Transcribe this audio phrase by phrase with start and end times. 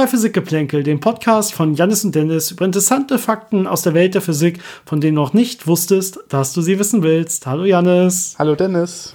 [0.00, 4.22] Bei Physikgeplänkel, dem Podcast von Janis und Dennis über interessante Fakten aus der Welt der
[4.22, 7.46] Physik, von denen du noch nicht wusstest, dass du sie wissen willst.
[7.46, 8.34] Hallo Janis.
[8.38, 9.12] Hallo Dennis.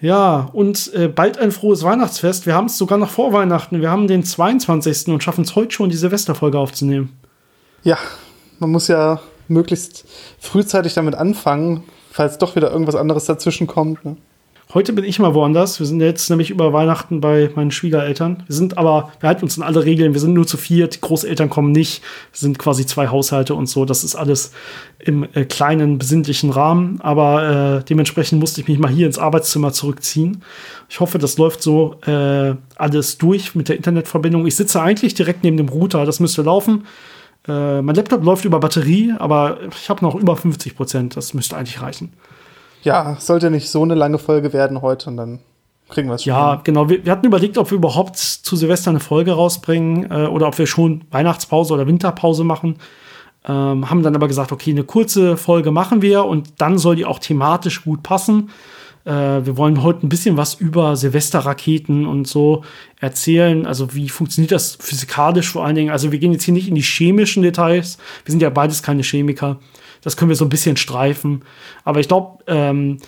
[0.00, 2.46] Ja, und äh, bald ein frohes Weihnachtsfest.
[2.46, 3.80] Wir haben es sogar noch vor Weihnachten.
[3.80, 5.06] Wir haben den 22.
[5.06, 7.16] und schaffen es heute schon, die Silvesterfolge aufzunehmen.
[7.84, 7.96] Ja,
[8.58, 10.04] man muss ja möglichst
[10.40, 14.04] frühzeitig damit anfangen, falls doch wieder irgendwas anderes dazwischen kommt.
[14.04, 14.16] Ne?
[14.72, 15.78] Heute bin ich mal woanders.
[15.78, 18.42] Wir sind jetzt nämlich über Weihnachten bei meinen Schwiegereltern.
[18.46, 20.14] Wir sind aber, wir halten uns an alle Regeln.
[20.14, 20.96] Wir sind nur zu viert.
[20.96, 22.02] Die Großeltern kommen nicht.
[22.32, 23.84] Wir sind quasi zwei Haushalte und so.
[23.84, 24.52] Das ist alles
[24.98, 27.00] im äh, kleinen, besinnlichen Rahmen.
[27.02, 30.42] Aber äh, dementsprechend musste ich mich mal hier ins Arbeitszimmer zurückziehen.
[30.88, 34.46] Ich hoffe, das läuft so äh, alles durch mit der Internetverbindung.
[34.46, 36.04] Ich sitze eigentlich direkt neben dem Router.
[36.04, 36.86] Das müsste laufen.
[37.46, 41.16] Äh, mein Laptop läuft über Batterie, aber ich habe noch über 50 Prozent.
[41.16, 42.12] Das müsste eigentlich reichen.
[42.84, 45.38] Ja, sollte nicht so eine lange Folge werden heute und dann
[45.88, 46.32] kriegen wir es schon.
[46.32, 46.88] Ja, genau.
[46.88, 50.58] Wir, wir, hatten überlegt, ob wir überhaupt zu Silvester eine Folge rausbringen äh, oder ob
[50.58, 52.76] wir schon Weihnachtspause oder Winterpause machen.
[53.46, 57.04] Ähm, haben dann aber gesagt, okay, eine kurze Folge machen wir und dann soll die
[57.04, 58.50] auch thematisch gut passen.
[59.04, 62.64] Äh, wir wollen heute ein bisschen was über Silvesterraketen und so
[63.00, 63.66] erzählen.
[63.66, 65.90] Also wie funktioniert das physikalisch vor allen Dingen?
[65.90, 67.98] Also wir gehen jetzt hier nicht in die chemischen Details.
[68.24, 69.58] Wir sind ja beides keine Chemiker.
[70.04, 71.42] Das können wir so ein bisschen streifen.
[71.84, 72.98] Aber ich glaube, ähm,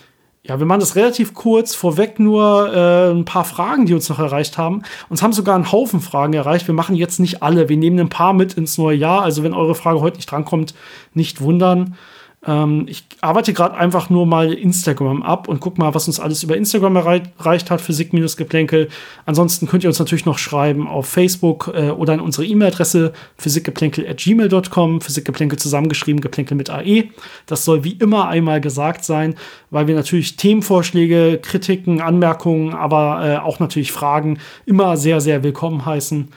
[0.43, 1.75] ja, wir machen das relativ kurz.
[1.75, 4.81] Vorweg nur äh, ein paar Fragen, die uns noch erreicht haben.
[5.09, 6.67] Uns haben sogar einen Haufen Fragen erreicht.
[6.67, 7.69] Wir machen jetzt nicht alle.
[7.69, 9.23] Wir nehmen ein paar mit ins neue Jahr.
[9.23, 10.73] Also wenn eure Frage heute nicht drankommt,
[11.13, 11.95] nicht wundern.
[12.45, 16.43] Ähm, ich arbeite gerade einfach nur mal Instagram ab und guck mal, was uns alles
[16.43, 18.89] über Instagram erreicht hat, Physik-Geplänkel.
[19.25, 25.01] Ansonsten könnt ihr uns natürlich noch schreiben auf Facebook äh, oder an unsere E-Mail-Adresse physikgeplänkel.gmail.com,
[25.01, 27.05] Physikgeplänkel zusammengeschrieben, Geplänkel mit AE.
[27.47, 29.35] Das soll wie immer einmal gesagt sein,
[29.71, 35.85] weil wir natürlich Themenvorschläge, Kritiken, Anmerkungen, aber äh, auch natürlich Fragen immer sehr, sehr willkommen
[35.85, 36.29] heißen.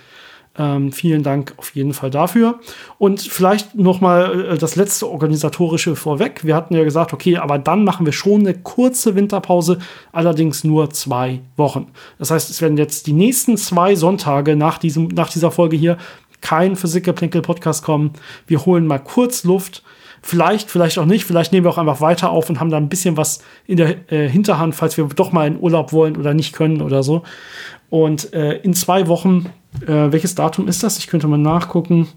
[0.60, 2.60] Ähm, vielen Dank auf jeden Fall dafür.
[2.98, 6.44] Und vielleicht noch mal äh, das letzte organisatorische vorweg.
[6.44, 9.78] Wir hatten ja gesagt, okay, aber dann machen wir schon eine kurze Winterpause,
[10.12, 11.86] allerdings nur zwei Wochen.
[12.18, 15.96] Das heißt, es werden jetzt die nächsten zwei Sonntage nach, diesem, nach dieser Folge hier
[16.42, 18.12] kein Physikgeplänkel-Podcast kommen.
[18.46, 19.82] Wir holen mal kurz Luft.
[20.22, 21.24] Vielleicht, vielleicht auch nicht.
[21.24, 24.12] Vielleicht nehmen wir auch einfach weiter auf und haben da ein bisschen was in der
[24.12, 27.22] äh, Hinterhand, falls wir doch mal in Urlaub wollen oder nicht können oder so.
[27.88, 29.50] Und äh, in zwei Wochen
[29.86, 30.98] äh, welches Datum ist das?
[30.98, 32.08] Ich könnte mal nachgucken.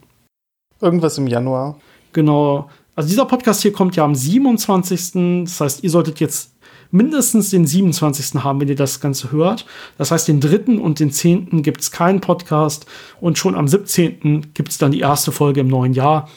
[0.82, 1.78] Irgendwas im Januar.
[2.12, 2.70] Genau.
[2.96, 5.46] Also dieser Podcast hier kommt ja am 27.
[5.46, 6.54] Das heißt, ihr solltet jetzt
[6.92, 8.44] mindestens den 27.
[8.44, 9.66] haben, wenn ihr das Ganze hört.
[9.98, 10.80] Das heißt, den 3.
[10.80, 11.64] und den 10.
[11.64, 12.86] gibt es keinen Podcast
[13.20, 14.54] und schon am 17.
[14.54, 16.30] gibt es dann die erste Folge im neuen Jahr.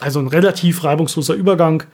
[0.00, 1.84] Also ein relativ reibungsloser Übergang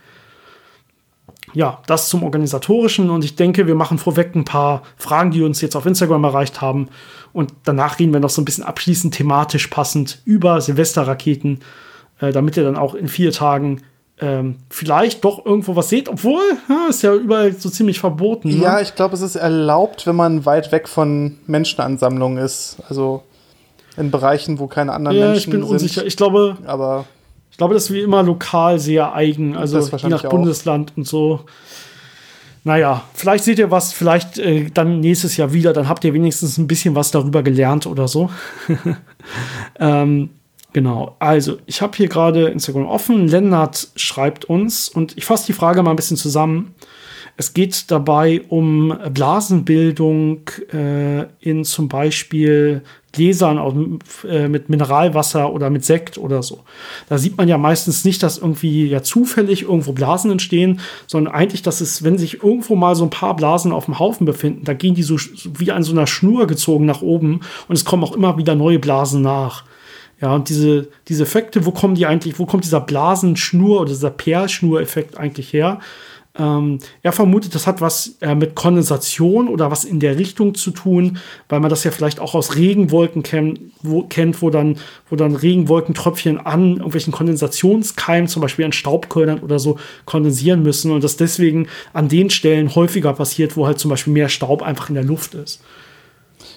[1.57, 3.09] ja, das zum Organisatorischen.
[3.09, 6.61] Und ich denke, wir machen vorweg ein paar Fragen, die uns jetzt auf Instagram erreicht
[6.61, 6.89] haben.
[7.33, 11.61] Und danach reden wir noch so ein bisschen abschließend thematisch passend über Silvesterraketen,
[12.21, 13.83] äh, damit ihr dann auch in vier Tagen
[14.19, 18.49] ähm, vielleicht doch irgendwo was seht, obwohl ja, ist ja überall so ziemlich verboten.
[18.49, 18.57] Ne?
[18.57, 22.79] Ja, ich glaube, es ist erlaubt, wenn man weit weg von Menschenansammlungen ist.
[22.89, 23.23] Also
[23.97, 25.53] in Bereichen, wo keine anderen ja, Menschen sind.
[25.53, 26.07] Ja, ich bin unsicher.
[26.07, 27.07] Ich glaube, aber
[27.57, 30.29] ich glaube, das ist wie immer lokal sehr eigen, also je nach auch.
[30.29, 31.41] Bundesland und so.
[32.65, 36.59] Naja, vielleicht seht ihr was, vielleicht äh, dann nächstes Jahr wieder, dann habt ihr wenigstens
[36.59, 38.29] ein bisschen was darüber gelernt oder so.
[39.81, 40.29] ähm,
[40.75, 43.27] genau, also ich habe hier gerade Instagram offen.
[43.27, 46.75] Lennart schreibt uns und ich fasse die Frage mal ein bisschen zusammen.
[47.39, 50.43] Es geht dabei um Blasenbildung
[50.75, 52.83] äh, in zum Beispiel
[53.17, 56.61] Gläsern äh, mit Mineralwasser oder mit Sekt oder so.
[57.09, 61.63] Da sieht man ja meistens nicht, dass irgendwie ja zufällig irgendwo Blasen entstehen, sondern eigentlich,
[61.63, 64.75] dass es, wenn sich irgendwo mal so ein paar Blasen auf dem Haufen befinden, da
[64.75, 65.17] gehen die so
[65.59, 68.79] wie an so einer Schnur gezogen nach oben und es kommen auch immer wieder neue
[68.79, 69.65] Blasen nach.
[70.21, 74.11] Ja, und diese, diese Effekte, wo kommen die eigentlich, wo kommt dieser Blasenschnur oder dieser
[74.11, 75.81] Perlschnur-Effekt eigentlich her?
[76.39, 80.71] Ähm, er vermutet, das hat was äh, mit Kondensation oder was in der Richtung zu
[80.71, 81.19] tun,
[81.49, 84.77] weil man das ja vielleicht auch aus Regenwolken kenn, wo, kennt, wo dann,
[85.09, 91.03] wo dann Regenwolkentröpfchen an irgendwelchen Kondensationskeimen, zum Beispiel an Staubkörnern oder so, kondensieren müssen und
[91.03, 94.95] das deswegen an den Stellen häufiger passiert, wo halt zum Beispiel mehr Staub einfach in
[94.95, 95.63] der Luft ist.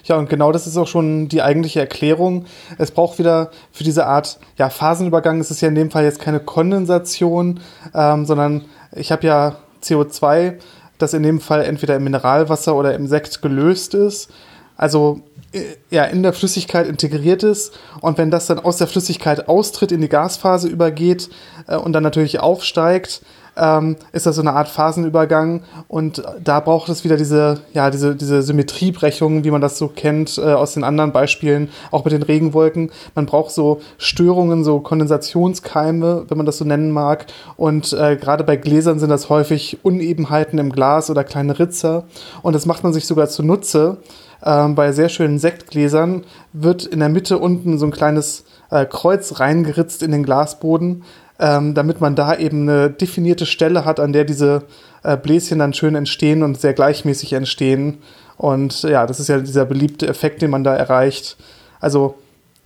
[0.03, 2.45] Ja, und genau das ist auch schon die eigentliche Erklärung.
[2.77, 6.19] Es braucht wieder für diese Art ja, Phasenübergang, es ist ja in dem Fall jetzt
[6.19, 7.59] keine Kondensation,
[7.93, 8.65] ähm, sondern
[8.95, 10.55] ich habe ja CO2,
[10.97, 14.29] das in dem Fall entweder im Mineralwasser oder im Sekt gelöst ist.
[14.75, 15.21] Also
[15.51, 17.77] äh, ja, in der Flüssigkeit integriert ist.
[18.01, 21.29] Und wenn das dann aus der Flüssigkeit austritt, in die Gasphase übergeht
[21.67, 23.21] äh, und dann natürlich aufsteigt,
[23.57, 28.15] ähm, ist das so eine Art Phasenübergang und da braucht es wieder diese, ja, diese,
[28.15, 32.23] diese Symmetriebrechung, wie man das so kennt äh, aus den anderen Beispielen, auch mit den
[32.23, 32.91] Regenwolken.
[33.15, 37.25] Man braucht so Störungen, so Kondensationskeime, wenn man das so nennen mag.
[37.57, 42.05] Und äh, gerade bei Gläsern sind das häufig Unebenheiten im Glas oder kleine Ritzer.
[42.41, 43.97] Und das macht man sich sogar zunutze.
[44.43, 46.23] Ähm, bei sehr schönen Sektgläsern
[46.53, 51.03] wird in der Mitte unten so ein kleines äh, Kreuz reingeritzt in den Glasboden,
[51.39, 54.63] ähm, damit man da eben eine definierte Stelle hat, an der diese
[55.03, 57.99] äh, Bläschen dann schön entstehen und sehr gleichmäßig entstehen.
[58.37, 61.37] Und ja, das ist ja dieser beliebte Effekt, den man da erreicht.
[61.79, 62.15] Also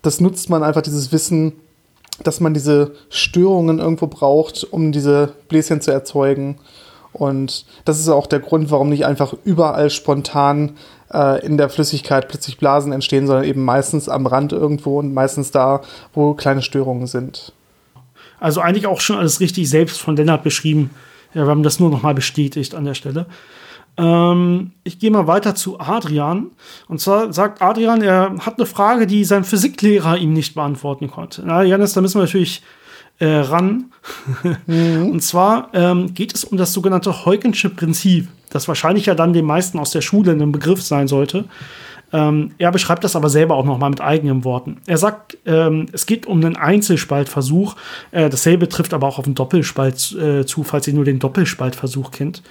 [0.02, 1.54] das nutzt man einfach, dieses Wissen,
[2.24, 6.58] dass man diese Störungen irgendwo braucht, um diese Bläschen zu erzeugen.
[7.12, 10.78] Und das ist auch der Grund, warum nicht einfach überall spontan
[11.14, 15.52] äh, in der Flüssigkeit plötzlich Blasen entstehen, sondern eben meistens am Rand irgendwo und meistens
[15.52, 15.82] da,
[16.14, 17.54] wo kleine Störungen sind.
[18.44, 20.90] Also eigentlich auch schon alles richtig selbst von Lennart beschrieben.
[21.34, 23.26] Ja, wir haben das nur noch mal bestätigt an der Stelle.
[23.96, 26.48] Ähm, ich gehe mal weiter zu Adrian.
[26.90, 31.42] Und zwar sagt Adrian, er hat eine Frage, die sein Physiklehrer ihm nicht beantworten konnte.
[31.46, 32.62] Na, Janis, da müssen wir natürlich
[33.20, 33.86] äh, ran.
[34.68, 35.10] mhm.
[35.12, 39.46] Und zwar ähm, geht es um das sogenannte Heukensche Prinzip, das wahrscheinlich ja dann den
[39.46, 41.46] meisten aus der Schule ein Begriff sein sollte.
[42.14, 44.78] Ähm, er beschreibt das aber selber auch nochmal mit eigenen Worten.
[44.86, 47.76] Er sagt, ähm, es geht um einen Einzelspaltversuch.
[48.12, 52.12] Äh, dasselbe trifft aber auch auf einen Doppelspalt äh, zu, falls ihr nur den Doppelspaltversuch
[52.12, 52.44] kennt.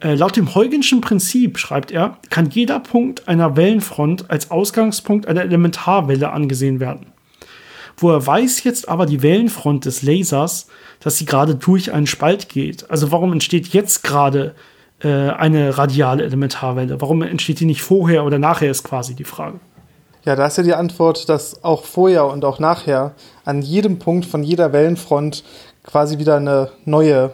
[0.00, 5.42] Äh, laut dem Huygenschen Prinzip, schreibt er, kann jeder Punkt einer Wellenfront als Ausgangspunkt einer
[5.42, 7.06] Elementarwelle angesehen werden.
[7.96, 10.68] Woher weiß jetzt aber die Wellenfront des Lasers,
[11.00, 12.88] dass sie gerade durch einen Spalt geht?
[12.88, 14.54] Also warum entsteht jetzt gerade
[15.08, 17.00] eine radiale Elementarwelle?
[17.00, 19.58] Warum entsteht die nicht vorher oder nachher, ist quasi die Frage.
[20.24, 23.12] Ja, da ist ja die Antwort, dass auch vorher und auch nachher
[23.44, 25.42] an jedem Punkt von jeder Wellenfront
[25.82, 27.32] quasi wieder eine neue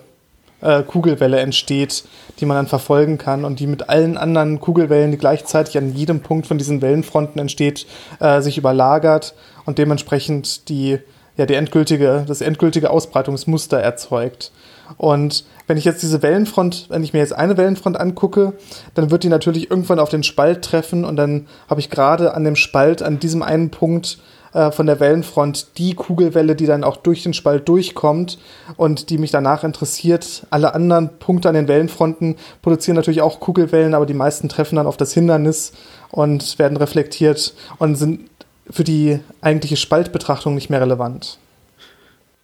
[0.63, 2.05] äh, Kugelwelle entsteht,
[2.41, 6.21] die man dann verfolgen kann und die mit allen anderen Kugelwellen, die gleichzeitig an jedem
[6.21, 7.87] Punkt von diesen Wellenfronten entsteht,
[8.21, 9.35] äh, sich überlagert
[9.67, 10.99] und dementsprechend die,
[11.37, 14.51] ja, die endgültige, das endgültige Ausbreitungsmuster erzeugt.
[14.97, 18.55] Und wenn ich jetzt diese Wellenfront, wenn ich mir jetzt eine Wellenfront angucke,
[18.95, 22.43] dann wird die natürlich irgendwann auf den Spalt treffen und dann habe ich gerade an
[22.43, 24.19] dem Spalt, an diesem einen Punkt
[24.55, 28.39] äh, von der Wellenfront die Kugelwelle, die dann auch durch den Spalt durchkommt
[28.77, 30.47] und die mich danach interessiert.
[30.51, 34.87] Alle anderen Punkte an den Wellenfronten produzieren natürlich auch Kugelwellen, aber die meisten treffen dann
[34.87, 35.73] auf das Hindernis
[36.11, 38.31] und werden reflektiert und sind
[38.71, 41.39] für die eigentliche Spaltbetrachtung nicht mehr relevant.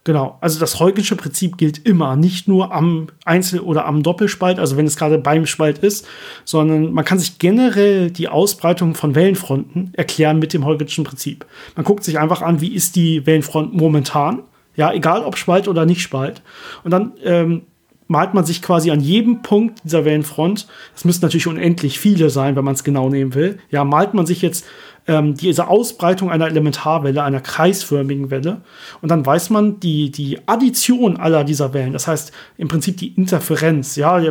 [0.05, 4.77] Genau, also das Heugensche Prinzip gilt immer, nicht nur am Einzel- oder am Doppelspalt, also
[4.77, 6.07] wenn es gerade beim Spalt ist,
[6.45, 11.47] sondern man kann sich generell die Ausbreitung von Wellenfronten erklären mit dem Heugenschen Prinzip.
[11.75, 14.43] Man guckt sich einfach an, wie ist die Wellenfront momentan,
[14.75, 16.43] ja, egal ob Spalt oder nicht Spalt.
[16.83, 17.63] Und dann ähm,
[18.07, 22.55] malt man sich quasi an jedem Punkt dieser Wellenfront, es müssen natürlich unendlich viele sein,
[22.55, 24.65] wenn man es genau nehmen will, ja, malt man sich jetzt
[25.07, 28.61] ähm, diese Ausbreitung einer Elementarwelle, einer kreisförmigen Welle.
[29.01, 33.09] Und dann weiß man die, die Addition aller dieser Wellen, das heißt im Prinzip die
[33.09, 34.21] Interferenz, ja,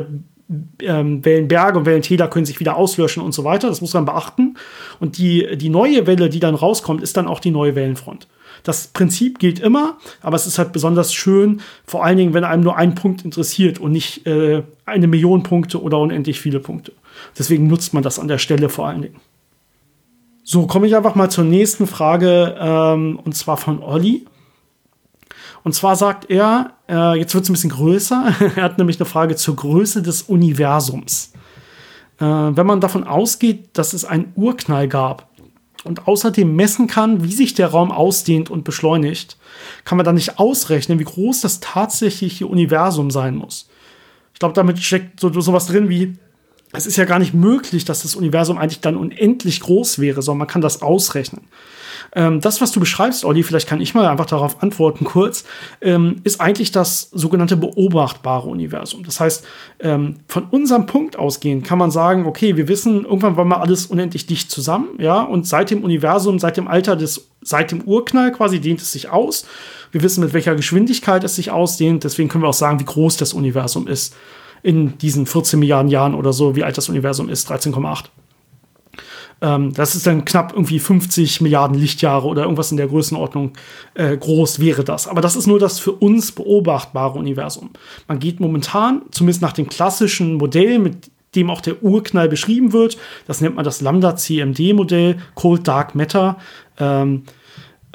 [0.82, 3.68] ähm, Wellenberge und Wellentäler können sich wieder auslöschen und so weiter.
[3.68, 4.56] Das muss man beachten.
[5.00, 8.28] Und die, die neue Welle, die dann rauskommt, ist dann auch die neue Wellenfront.
[8.64, 12.62] Das Prinzip gilt immer, aber es ist halt besonders schön, vor allen Dingen, wenn einem
[12.62, 16.92] nur ein Punkt interessiert und nicht äh, eine Million Punkte oder unendlich viele Punkte.
[17.38, 19.20] Deswegen nutzt man das an der Stelle vor allen Dingen.
[20.42, 24.26] So, komme ich einfach mal zur nächsten Frage, ähm, und zwar von Olli.
[25.62, 29.06] Und zwar sagt er, äh, jetzt wird es ein bisschen größer, er hat nämlich eine
[29.06, 31.32] Frage zur Größe des Universums.
[32.18, 35.28] Äh, wenn man davon ausgeht, dass es einen Urknall gab
[35.84, 39.36] und außerdem messen kann, wie sich der Raum ausdehnt und beschleunigt,
[39.84, 43.68] kann man dann nicht ausrechnen, wie groß das tatsächliche Universum sein muss.
[44.32, 46.16] Ich glaube, damit steckt so, was drin wie,
[46.72, 50.38] es ist ja gar nicht möglich, dass das Universum eigentlich dann unendlich groß wäre, sondern
[50.38, 51.42] man kann das ausrechnen.
[52.12, 55.44] Ähm, das, was du beschreibst, Olli, vielleicht kann ich mal einfach darauf antworten kurz,
[55.80, 59.04] ähm, ist eigentlich das sogenannte beobachtbare Universum.
[59.04, 59.44] Das heißt,
[59.80, 63.86] ähm, von unserem Punkt ausgehend kann man sagen, okay, wir wissen, irgendwann war mal alles
[63.86, 68.32] unendlich dicht zusammen, ja, und seit dem Universum, seit dem Alter des, seit dem Urknall
[68.32, 69.46] quasi dehnt es sich aus.
[69.92, 73.16] Wir wissen, mit welcher Geschwindigkeit es sich ausdehnt, deswegen können wir auch sagen, wie groß
[73.16, 74.14] das Universum ist
[74.64, 78.06] in diesen 14 Milliarden Jahren oder so, wie alt das Universum ist, 13,8.
[79.44, 83.52] Ähm, das ist dann knapp irgendwie 50 Milliarden Lichtjahre oder irgendwas in der Größenordnung
[83.92, 85.06] äh, groß wäre das.
[85.06, 87.70] Aber das ist nur das für uns beobachtbare Universum.
[88.08, 92.96] Man geht momentan, zumindest nach dem klassischen Modell, mit dem auch der Urknall beschrieben wird,
[93.26, 96.38] das nennt man das Lambda-CMD-Modell, Cold Dark Matter.
[96.78, 97.24] Ähm,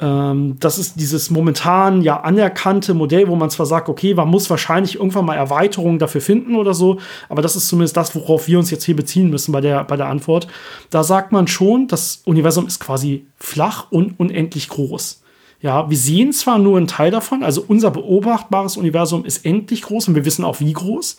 [0.00, 4.94] das ist dieses momentan ja anerkannte Modell, wo man zwar sagt, okay, man muss wahrscheinlich
[4.94, 8.70] irgendwann mal Erweiterungen dafür finden oder so, aber das ist zumindest das, worauf wir uns
[8.70, 10.46] jetzt hier beziehen müssen bei der, bei der Antwort.
[10.88, 15.22] Da sagt man schon, das Universum ist quasi flach und unendlich groß.
[15.62, 20.08] Ja, wir sehen zwar nur einen Teil davon, also unser beobachtbares Universum ist endlich groß
[20.08, 21.18] und wir wissen auch wie groß,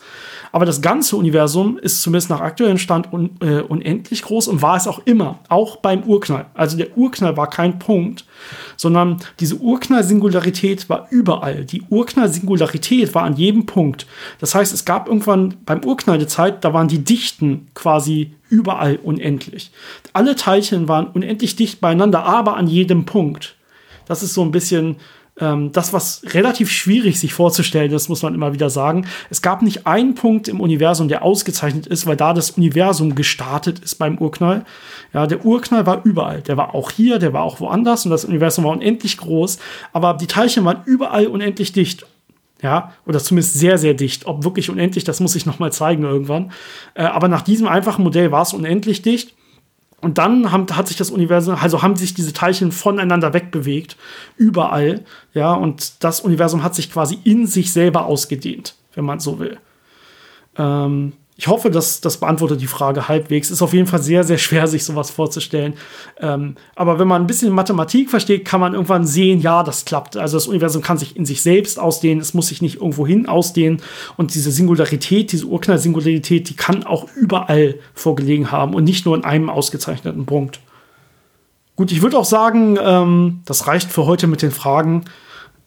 [0.50, 4.76] aber das ganze Universum ist zumindest nach aktuellem Stand un, äh, unendlich groß und war
[4.76, 6.46] es auch immer, auch beim Urknall.
[6.54, 8.24] Also der Urknall war kein Punkt,
[8.76, 11.64] sondern diese Urknall-Singularität war überall.
[11.64, 14.08] Die Urknall-Singularität war an jedem Punkt.
[14.40, 18.96] Das heißt, es gab irgendwann beim Urknall die Zeit, da waren die Dichten quasi überall
[18.96, 19.70] unendlich.
[20.12, 23.54] Alle Teilchen waren unendlich dicht beieinander, aber an jedem Punkt.
[24.06, 24.96] Das ist so ein bisschen
[25.40, 29.06] ähm, das, was relativ schwierig sich vorzustellen ist, muss man immer wieder sagen.
[29.30, 33.78] Es gab nicht einen Punkt im Universum, der ausgezeichnet ist, weil da das Universum gestartet
[33.78, 34.64] ist beim Urknall.
[35.14, 36.42] Ja, der Urknall war überall.
[36.42, 39.58] Der war auch hier, der war auch woanders und das Universum war unendlich groß,
[39.92, 42.06] aber die Teilchen waren überall unendlich dicht.
[42.62, 44.26] Ja, oder zumindest sehr, sehr dicht.
[44.26, 46.52] Ob wirklich unendlich, das muss ich noch mal zeigen irgendwann.
[46.94, 49.34] Äh, aber nach diesem einfachen Modell war es unendlich dicht.
[50.02, 53.96] Und dann haben, hat sich das Universum, also haben sich diese Teilchen voneinander wegbewegt,
[54.36, 59.38] überall, ja, und das Universum hat sich quasi in sich selber ausgedehnt, wenn man so
[59.38, 59.58] will.
[60.58, 63.50] Ähm, ich hoffe, dass das beantwortet die Frage halbwegs.
[63.50, 65.74] Ist auf jeden Fall sehr, sehr schwer, sich sowas vorzustellen.
[66.20, 70.16] Ähm, aber wenn man ein bisschen Mathematik versteht, kann man irgendwann sehen, ja, das klappt.
[70.16, 73.26] Also das Universum kann sich in sich selbst ausdehnen, es muss sich nicht irgendwo hin
[73.26, 73.80] ausdehnen.
[74.18, 79.24] Und diese Singularität, diese Urknall-Singularität, die kann auch überall vorgelegen haben und nicht nur in
[79.24, 80.60] einem ausgezeichneten Punkt.
[81.76, 85.06] Gut, ich würde auch sagen, ähm, das reicht für heute mit den Fragen.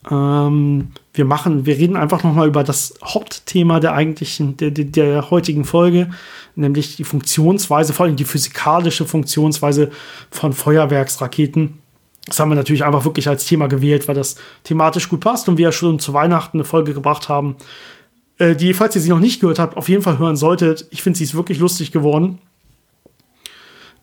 [0.10, 4.86] Ähm, wir machen, wir reden einfach noch mal über das Hauptthema der eigentlichen, der, der,
[4.86, 6.10] der heutigen Folge,
[6.56, 9.92] nämlich die Funktionsweise, vor allem die physikalische Funktionsweise
[10.30, 11.80] von Feuerwerksraketen.
[12.28, 15.58] Das haben wir natürlich einfach wirklich als Thema gewählt, weil das thematisch gut passt und
[15.58, 17.56] wir ja schon zu Weihnachten eine Folge gebracht haben,
[18.38, 20.88] äh, die, falls ihr sie noch nicht gehört habt, auf jeden Fall hören solltet.
[20.92, 22.40] Ich finde, sie ist wirklich lustig geworden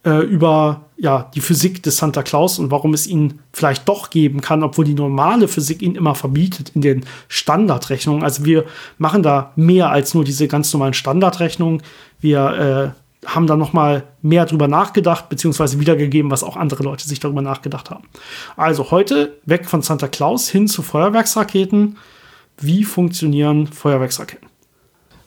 [0.05, 4.41] äh, über ja, die Physik des Santa Claus und warum es ihn vielleicht doch geben
[4.41, 8.23] kann, obwohl die normale Physik ihn immer verbietet in den Standardrechnungen.
[8.23, 8.65] Also wir
[8.99, 11.83] machen da mehr als nur diese ganz normalen Standardrechnungen.
[12.21, 12.95] Wir
[13.25, 17.21] äh, haben da noch mal mehr drüber nachgedacht, beziehungsweise wiedergegeben, was auch andere Leute sich
[17.21, 18.05] darüber nachgedacht haben.
[18.57, 21.97] Also heute weg von Santa Claus hin zu Feuerwerksraketen.
[22.59, 24.52] Wie funktionieren Feuerwerksraketen?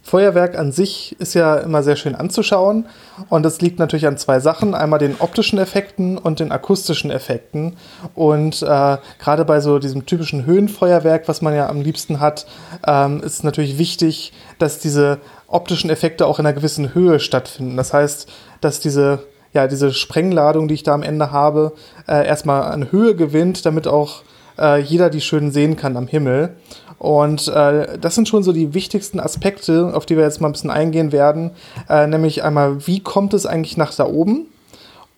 [0.06, 2.86] Feuerwerk an sich ist ja immer sehr schön anzuschauen
[3.30, 4.76] und das liegt natürlich an zwei Sachen.
[4.76, 7.76] Einmal den optischen Effekten und den akustischen Effekten.
[8.14, 12.46] Und äh, gerade bei so diesem typischen Höhenfeuerwerk, was man ja am liebsten hat,
[12.86, 17.76] ähm, ist natürlich wichtig, dass diese optischen Effekte auch in einer gewissen Höhe stattfinden.
[17.76, 18.30] Das heißt,
[18.62, 21.74] dass diese ja, diese Sprengladung, die ich da am Ende habe,
[22.08, 24.22] äh, erstmal an Höhe gewinnt, damit auch
[24.60, 26.56] äh, jeder die schön sehen kann am Himmel.
[26.98, 30.54] Und äh, das sind schon so die wichtigsten Aspekte, auf die wir jetzt mal ein
[30.54, 31.52] bisschen eingehen werden.
[31.90, 34.48] Äh, nämlich einmal, wie kommt es eigentlich nach da oben?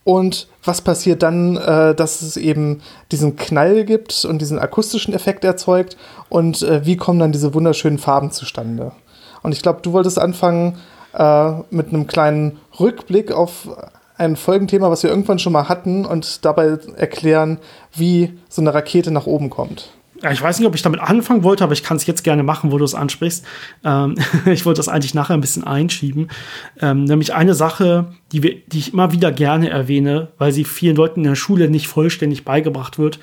[0.04, 2.82] Und was passiert dann, äh, dass es eben
[3.12, 5.98] diesen Knall gibt und diesen akustischen Effekt erzeugt?
[6.30, 8.94] Und äh, wie kommen dann diese wunderschönen Farben zustande?
[9.44, 10.78] Und ich glaube, du wolltest anfangen
[11.14, 13.68] äh, mit einem kleinen Rückblick auf
[14.18, 17.60] ein Folgenthema, was wir irgendwann schon mal hatten und dabei erklären,
[17.94, 19.92] wie so eine Rakete nach oben kommt
[20.32, 22.72] ich weiß nicht, ob ich damit anfangen wollte, aber ich kann es jetzt gerne machen,
[22.72, 23.46] wo du es ansprichst.
[23.84, 26.30] Ähm, ich wollte das eigentlich nachher ein bisschen einschieben.
[26.82, 30.96] Ähm, nämlich eine Sache, die, wir, die ich immer wieder gerne erwähne, weil sie vielen
[30.96, 33.20] Leuten in der Schule nicht vollständig beigebracht wird,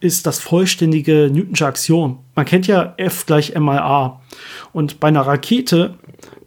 [0.00, 2.20] ist das vollständige Newtonsche Axiom.
[2.34, 4.20] Man kennt ja F gleich MLA.
[4.72, 5.94] Und bei einer Rakete,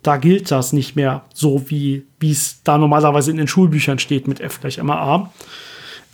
[0.03, 4.39] da gilt das nicht mehr so, wie es da normalerweise in den Schulbüchern steht mit
[4.39, 5.31] F gleich MLA.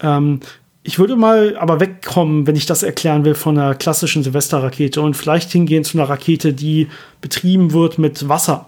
[0.01, 0.41] Ähm,
[0.87, 5.15] ich würde mal aber wegkommen, wenn ich das erklären will, von einer klassischen Silvesterrakete und
[5.15, 6.87] vielleicht hingehen zu einer Rakete, die
[7.19, 8.67] betrieben wird mit Wasser.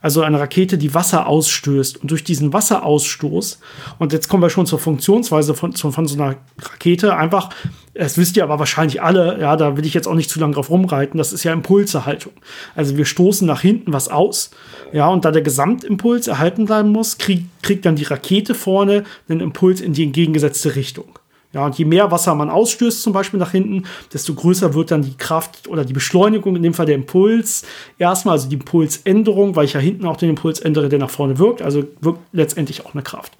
[0.00, 2.00] Also eine Rakete, die Wasser ausstößt.
[2.00, 3.58] Und durch diesen Wasserausstoß,
[3.98, 7.50] und jetzt kommen wir schon zur Funktionsweise von, von so einer Rakete, einfach,
[7.92, 10.54] das wisst ihr aber wahrscheinlich alle, ja, da will ich jetzt auch nicht zu lange
[10.54, 12.34] drauf rumreiten, das ist ja Impulserhaltung.
[12.76, 14.50] Also wir stoßen nach hinten was aus,
[14.92, 19.40] ja, und da der Gesamtimpuls erhalten bleiben muss, krieg, kriegt dann die Rakete vorne einen
[19.40, 21.17] Impuls in die entgegengesetzte Richtung.
[21.52, 25.02] Ja, und je mehr Wasser man ausstößt, zum Beispiel nach hinten, desto größer wird dann
[25.02, 27.64] die Kraft oder die Beschleunigung, in dem Fall der Impuls.
[27.98, 31.38] Erstmal also die Impulsänderung, weil ich ja hinten auch den Impuls ändere, der nach vorne
[31.38, 31.62] wirkt.
[31.62, 33.32] Also wirkt letztendlich auch eine Kraft.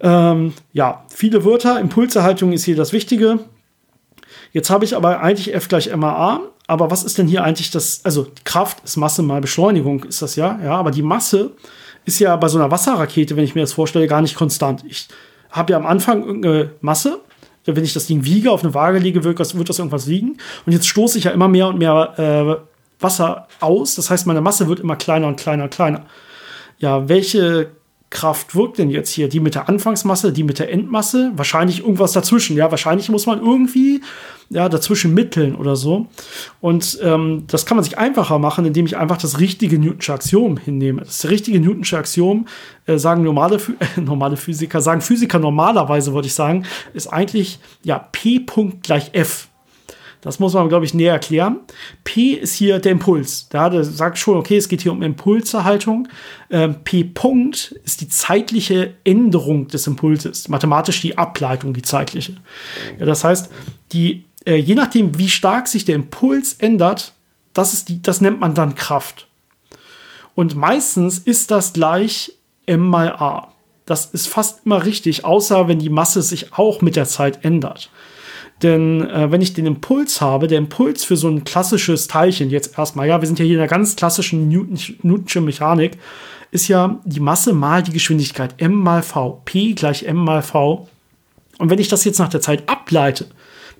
[0.00, 1.80] Ähm, ja, viele Wörter.
[1.80, 3.38] Impulserhaltung ist hier das Wichtige.
[4.52, 6.40] Jetzt habe ich aber eigentlich F gleich MAA.
[6.66, 8.04] Aber was ist denn hier eigentlich das?
[8.04, 10.60] Also Kraft ist Masse mal Beschleunigung, ist das ja.
[10.62, 11.50] Ja, aber die Masse
[12.04, 14.84] ist ja bei so einer Wasserrakete, wenn ich mir das vorstelle, gar nicht konstant.
[14.86, 15.08] Ich
[15.50, 17.20] habe ja am Anfang irgendeine Masse,
[17.66, 20.38] wenn ich das Ding wiege, auf eine Waage lege, wird das, wird das irgendwas wiegen.
[20.66, 23.94] Und jetzt stoße ich ja immer mehr und mehr äh, Wasser aus.
[23.94, 26.06] Das heißt, meine Masse wird immer kleiner und kleiner und kleiner.
[26.78, 27.70] Ja, welche
[28.10, 29.28] Kraft wirkt denn jetzt hier?
[29.28, 31.30] Die mit der Anfangsmasse, die mit der Endmasse?
[31.36, 32.56] Wahrscheinlich irgendwas dazwischen.
[32.56, 34.02] Ja, wahrscheinlich muss man irgendwie
[34.48, 36.08] ja, dazwischen mitteln oder so.
[36.60, 40.56] Und ähm, das kann man sich einfacher machen, indem ich einfach das richtige Newtonsche Axiom
[40.56, 41.02] hinnehme.
[41.02, 42.48] Das richtige Newtonsche Axiom,
[42.86, 48.00] äh, sagen normale, äh, normale Physiker, sagen Physiker normalerweise, würde ich sagen, ist eigentlich ja
[48.10, 49.49] P Punkt gleich F.
[50.20, 51.60] Das muss man, glaube ich, näher erklären.
[52.04, 53.48] P ist hier der Impuls.
[53.48, 56.08] Da sagt schon, okay, es geht hier um Impulserhaltung.
[56.50, 60.48] Ähm, P Punkt ist die zeitliche Änderung des Impulses.
[60.48, 62.36] Mathematisch die Ableitung, die zeitliche.
[62.98, 63.50] Ja, das heißt,
[63.92, 67.14] die, äh, je nachdem, wie stark sich der Impuls ändert,
[67.54, 69.26] das, ist die, das nennt man dann Kraft.
[70.34, 72.32] Und meistens ist das gleich
[72.66, 73.52] m mal a.
[73.86, 77.90] Das ist fast immer richtig, außer wenn die Masse sich auch mit der Zeit ändert.
[78.62, 82.78] Denn äh, wenn ich den Impuls habe, der Impuls für so ein klassisches Teilchen, jetzt
[82.78, 85.98] erstmal, ja, wir sind ja hier in der ganz klassischen Newton, Newtonsche Mechanik,
[86.50, 90.88] ist ja die Masse mal die Geschwindigkeit, m mal v, p gleich m mal v.
[91.58, 93.26] Und wenn ich das jetzt nach der Zeit ableite,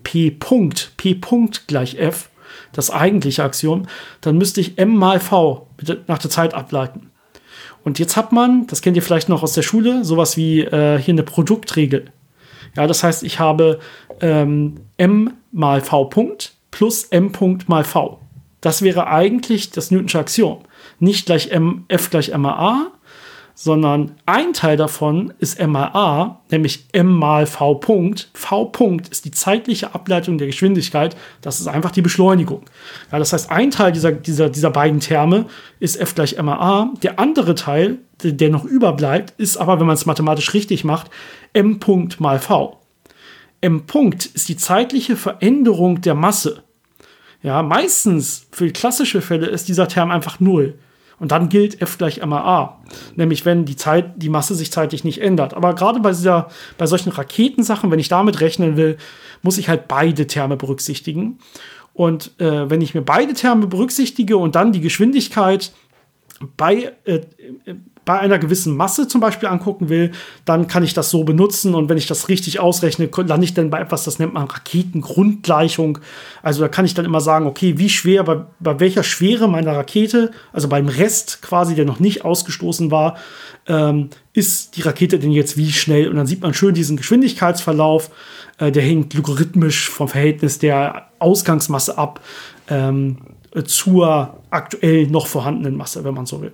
[0.02, 2.30] p Punkt, p Punkt gleich f,
[2.72, 3.87] das eigentliche Axiom,
[4.20, 5.66] dann müsste ich m mal v
[6.06, 7.10] nach der Zeit ableiten.
[7.82, 10.99] Und jetzt hat man, das kennt ihr vielleicht noch aus der Schule, sowas wie äh,
[10.99, 12.12] hier eine Produktregel.
[12.76, 13.80] Ja, das heißt, ich habe
[14.21, 18.21] ähm, m mal v Punkt plus m Punkt mal v.
[18.61, 20.59] Das wäre eigentlich das Newtonsche Axiom.
[20.99, 22.87] Nicht gleich m, f gleich m mal a,
[23.55, 28.31] sondern ein Teil davon ist m mal a, nämlich m mal v Punkt.
[28.33, 31.17] v Punkt ist die zeitliche Ableitung der Geschwindigkeit.
[31.43, 32.62] Das ist einfach die Beschleunigung.
[33.12, 35.47] Ja, das heißt, ein Teil dieser, dieser, dieser beiden Terme
[35.79, 36.91] ist f gleich m mal a.
[37.03, 41.11] Der andere Teil, der noch überbleibt, ist aber, wenn man es mathematisch richtig macht,
[41.53, 42.79] m Punkt mal v
[43.61, 46.62] m Punkt ist die zeitliche Veränderung der Masse.
[47.43, 50.78] Ja, meistens für klassische Fälle ist dieser Term einfach null.
[51.19, 52.80] Und dann gilt F gleich immer A.
[53.15, 55.52] Nämlich wenn die Zeit, die Masse sich zeitlich nicht ändert.
[55.52, 58.97] Aber gerade bei dieser, bei solchen Raketensachen, wenn ich damit rechnen will,
[59.43, 61.39] muss ich halt beide Terme berücksichtigen.
[61.93, 65.73] Und äh, wenn ich mir beide Terme berücksichtige und dann die Geschwindigkeit
[66.56, 67.21] bei, äh,
[68.04, 70.13] bei einer gewissen Masse zum Beispiel angucken will,
[70.45, 73.71] dann kann ich das so benutzen und wenn ich das richtig ausrechne, lande ich dann
[73.71, 75.99] bei etwas, das nennt man Raketengrundgleichung.
[76.43, 79.76] Also da kann ich dann immer sagen, okay, wie schwer, bei, bei welcher Schwere meiner
[79.76, 83.17] Rakete, also beim Rest quasi, der noch nicht ausgestoßen war,
[83.67, 86.08] ähm, ist die Rakete denn jetzt wie schnell?
[86.08, 88.10] Und dann sieht man schön diesen Geschwindigkeitsverlauf,
[88.58, 92.21] äh, der hängt logarithmisch vom Verhältnis der Ausgangsmasse ab.
[92.69, 93.19] Ähm,
[93.65, 96.52] zur aktuell noch vorhandenen Masse, wenn man so will.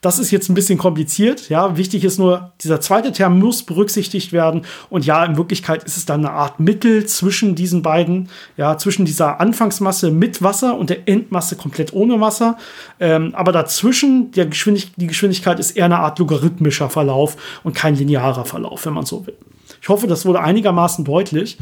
[0.00, 1.50] Das ist jetzt ein bisschen kompliziert.
[1.50, 4.62] Ja, wichtig ist nur, dieser zweite Term muss berücksichtigt werden.
[4.88, 9.04] Und ja, in Wirklichkeit ist es dann eine Art Mittel zwischen diesen beiden, ja, zwischen
[9.04, 12.56] dieser Anfangsmasse mit Wasser und der Endmasse komplett ohne Wasser.
[12.98, 17.94] Ähm, aber dazwischen, der Geschwindig die Geschwindigkeit ist eher eine Art logarithmischer Verlauf und kein
[17.94, 19.36] linearer Verlauf, wenn man so will.
[19.82, 21.58] Ich hoffe, das wurde einigermaßen deutlich.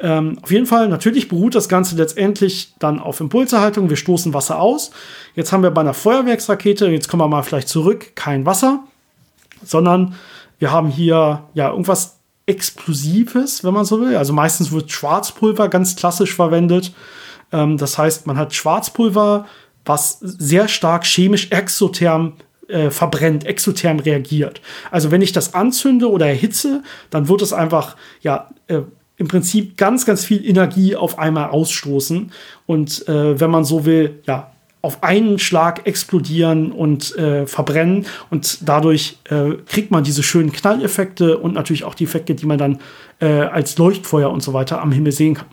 [0.00, 3.88] Ähm, auf jeden Fall, natürlich beruht das Ganze letztendlich dann auf Impulserhaltung.
[3.88, 4.92] Wir stoßen Wasser aus.
[5.34, 8.84] Jetzt haben wir bei einer Feuerwerksrakete, jetzt kommen wir mal vielleicht zurück, kein Wasser,
[9.64, 10.14] sondern
[10.58, 14.16] wir haben hier ja irgendwas Explosives, wenn man so will.
[14.16, 16.92] Also meistens wird Schwarzpulver ganz klassisch verwendet.
[17.52, 19.46] Ähm, das heißt, man hat Schwarzpulver,
[19.84, 22.34] was sehr stark chemisch exotherm
[22.68, 24.60] äh, verbrennt, exotherm reagiert.
[24.90, 28.82] Also wenn ich das anzünde oder erhitze, dann wird es einfach ja äh,
[29.18, 32.32] im Prinzip ganz, ganz viel Energie auf einmal ausstoßen
[32.66, 38.68] und äh, wenn man so will, ja, auf einen Schlag explodieren und äh, verbrennen und
[38.68, 42.78] dadurch äh, kriegt man diese schönen Knalleffekte und natürlich auch die Effekte, die man dann
[43.20, 45.48] äh, als Leuchtfeuer und so weiter am Himmel sehen kann.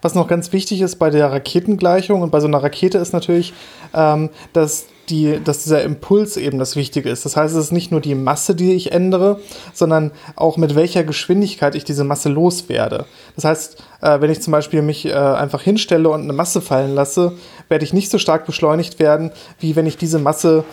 [0.00, 3.52] Was noch ganz wichtig ist bei der Raketengleichung und bei so einer Rakete ist natürlich,
[3.94, 7.24] ähm, dass die, dass dieser Impuls eben das Wichtige ist.
[7.24, 9.40] Das heißt, es ist nicht nur die Masse, die ich ändere,
[9.72, 13.06] sondern auch mit welcher Geschwindigkeit ich diese Masse loswerde.
[13.36, 16.94] Das heißt, äh, wenn ich zum Beispiel mich äh, einfach hinstelle und eine Masse fallen
[16.94, 17.32] lasse,
[17.68, 20.64] werde ich nicht so stark beschleunigt werden, wie wenn ich diese Masse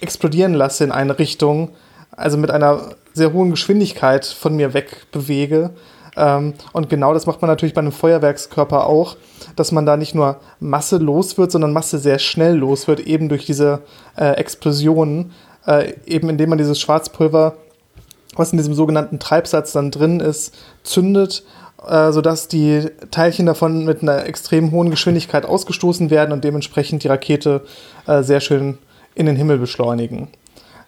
[0.00, 1.70] explodieren lasse in eine Richtung,
[2.10, 5.70] also mit einer sehr hohen Geschwindigkeit von mir weg bewege.
[6.16, 9.16] Ähm, und genau das macht man natürlich bei einem Feuerwerkskörper auch
[9.56, 13.28] dass man da nicht nur Masse los wird, sondern Masse sehr schnell los wird, eben
[13.28, 13.82] durch diese
[14.16, 15.32] äh, Explosionen,
[15.66, 17.54] äh, eben indem man dieses Schwarzpulver,
[18.36, 21.44] was in diesem sogenannten Treibsatz dann drin ist, zündet,
[21.86, 27.08] äh, sodass die Teilchen davon mit einer extrem hohen Geschwindigkeit ausgestoßen werden und dementsprechend die
[27.08, 27.62] Rakete
[28.06, 28.78] äh, sehr schön
[29.14, 30.28] in den Himmel beschleunigen.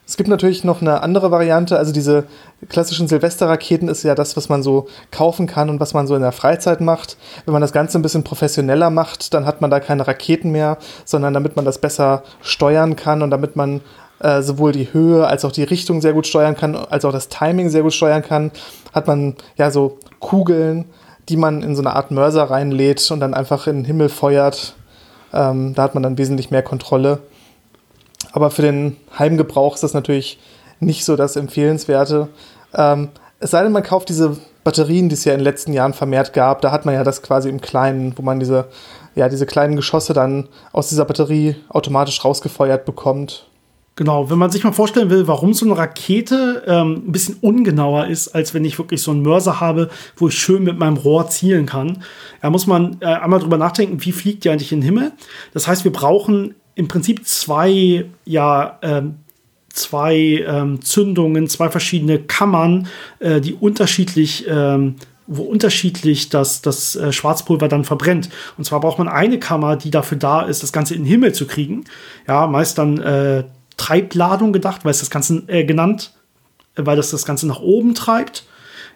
[0.08, 1.76] Es gibt natürlich noch eine andere Variante.
[1.76, 2.24] Also diese
[2.70, 6.22] klassischen Silvesterraketen ist ja das, was man so kaufen kann und was man so in
[6.22, 7.18] der Freizeit macht.
[7.44, 10.78] Wenn man das Ganze ein bisschen professioneller macht, dann hat man da keine Raketen mehr,
[11.04, 13.82] sondern damit man das besser steuern kann und damit man
[14.20, 17.28] äh, sowohl die Höhe als auch die Richtung sehr gut steuern kann, als auch das
[17.28, 18.50] Timing sehr gut steuern kann,
[18.94, 20.86] hat man ja so Kugeln,
[21.28, 24.74] die man in so eine Art Mörser reinlädt und dann einfach in den Himmel feuert.
[25.34, 27.18] Ähm, da hat man dann wesentlich mehr Kontrolle.
[28.32, 30.38] Aber für den Heimgebrauch ist das natürlich
[30.80, 32.28] nicht so das Empfehlenswerte.
[32.74, 33.08] Ähm,
[33.40, 36.32] es sei denn, man kauft diese Batterien, die es ja in den letzten Jahren vermehrt
[36.32, 36.60] gab.
[36.60, 38.66] Da hat man ja das quasi im Kleinen, wo man diese,
[39.14, 43.46] ja, diese kleinen Geschosse dann aus dieser Batterie automatisch rausgefeuert bekommt.
[43.98, 48.06] Genau, wenn man sich mal vorstellen will, warum so eine Rakete ähm, ein bisschen ungenauer
[48.06, 51.28] ist, als wenn ich wirklich so einen Mörser habe, wo ich schön mit meinem Rohr
[51.28, 52.04] zielen kann,
[52.40, 55.12] da muss man äh, einmal drüber nachdenken, wie fliegt die eigentlich in den Himmel.
[55.52, 59.16] Das heißt, wir brauchen im Prinzip zwei, ja, ähm,
[59.68, 62.86] zwei ähm, Zündungen, zwei verschiedene Kammern,
[63.18, 64.94] äh, die unterschiedlich ähm,
[65.30, 68.30] wo unterschiedlich das, das äh, Schwarzpulver dann verbrennt.
[68.56, 71.34] Und zwar braucht man eine Kammer, die dafür da ist, das Ganze in den Himmel
[71.34, 71.84] zu kriegen.
[72.26, 73.44] Ja, meist dann äh,
[73.76, 76.14] Treibladung gedacht, weil es das Ganze äh, genannt,
[76.76, 78.46] weil das das Ganze nach oben treibt.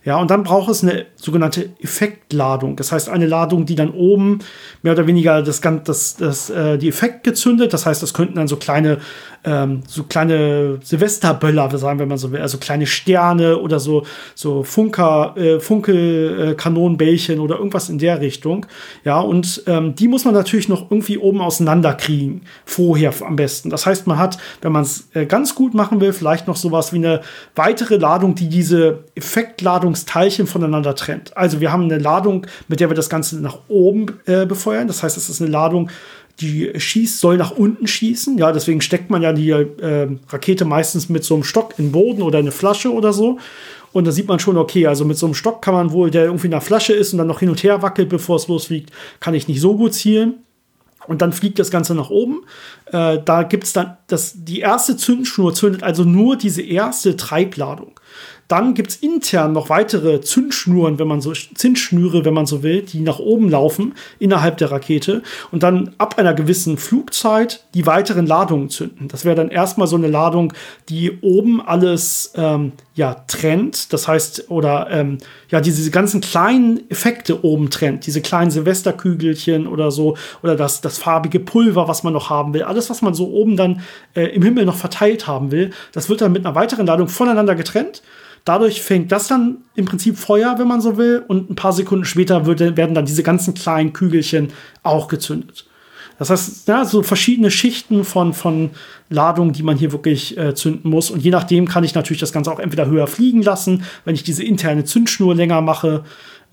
[0.05, 2.75] Ja, und dann braucht es eine sogenannte Effektladung.
[2.75, 4.41] Das heißt, eine Ladung, die dann oben
[4.83, 7.73] mehr oder weniger das, das, das, äh, die Effekt gezündet.
[7.73, 8.99] Das heißt, das könnten dann so kleine,
[9.45, 15.35] ähm, so kleine Silvesterböller, sagen wir mal so, also kleine Sterne oder so, so Funker,
[15.37, 18.67] äh, Funkelkanonenbällchen oder irgendwas in der Richtung.
[19.05, 22.43] Ja, und ähm, die muss man natürlich noch irgendwie oben auseinanderkriegen.
[22.65, 23.71] Vorher am besten.
[23.71, 26.93] Das heißt, man hat, wenn man es äh, ganz gut machen will, vielleicht noch sowas
[26.93, 27.21] wie eine
[27.55, 31.37] weitere Ladung, die diese Effektladungsteilchen voneinander trennt.
[31.37, 34.87] Also wir haben eine Ladung, mit der wir das Ganze nach oben äh, befeuern.
[34.87, 35.91] Das heißt, es ist eine Ladung,
[36.41, 38.39] die schießt, soll nach unten schießen.
[38.39, 41.93] Ja, deswegen steckt man ja die äh, Rakete meistens mit so einem Stock in den
[41.93, 43.39] Boden oder eine Flasche oder so.
[43.93, 46.25] Und da sieht man schon, okay, also mit so einem Stock kann man wohl, der
[46.25, 48.91] irgendwie in der Flasche ist und dann noch hin und her wackelt, bevor es losfliegt,
[49.21, 50.37] kann ich nicht so gut zielen.
[51.07, 52.45] Und dann fliegt das Ganze nach oben.
[52.87, 57.99] Äh, da gibt es dann das, die erste Zündschnur zündet also nur diese erste Treibladung.
[58.53, 62.83] Dann gibt es intern noch weitere Zündschnuren, wenn man so Zündschnüre, wenn man so will,
[62.83, 68.27] die nach oben laufen innerhalb der Rakete und dann ab einer gewissen Flugzeit die weiteren
[68.27, 69.09] Ladungen zünden.
[69.09, 70.53] Das wäre dann erstmal so eine Ladung,
[70.91, 73.91] die oben alles ähm, ja trennt.
[73.95, 75.17] Das heißt, oder ähm,
[75.49, 80.99] ja, diese ganzen kleinen Effekte oben trennt, diese kleinen Silvesterkügelchen oder so, oder das, das
[80.99, 83.81] farbige Pulver, was man noch haben will, alles, was man so oben dann
[84.15, 87.55] äh, im Himmel noch verteilt haben will, das wird dann mit einer weiteren Ladung voneinander
[87.55, 88.03] getrennt.
[88.45, 92.05] Dadurch fängt das dann im Prinzip Feuer, wenn man so will, und ein paar Sekunden
[92.05, 94.49] später würde, werden dann diese ganzen kleinen Kügelchen
[94.83, 95.67] auch gezündet.
[96.19, 98.71] Das heißt, ja, so verschiedene Schichten von, von
[99.09, 101.11] Ladungen, die man hier wirklich äh, zünden muss.
[101.11, 104.23] Und je nachdem kann ich natürlich das Ganze auch entweder höher fliegen lassen, wenn ich
[104.23, 106.05] diese interne Zündschnur länger mache